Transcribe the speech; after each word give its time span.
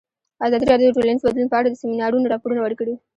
ازادي 0.47 0.65
راډیو 0.71 0.89
د 0.89 0.95
ټولنیز 0.97 1.21
بدلون 1.25 1.47
په 1.51 1.57
اړه 1.59 1.67
د 1.69 1.75
سیمینارونو 1.81 2.31
راپورونه 2.33 2.61
ورکړي. 2.63 2.93